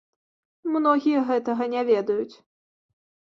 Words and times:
Многія 0.75 1.19
гэтага 1.29 1.63
не 1.73 1.81
ведаюць. 1.91 2.35